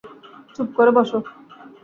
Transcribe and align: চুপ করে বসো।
চুপ 0.55 0.67
করে 0.77 0.91
বসো। 0.97 1.17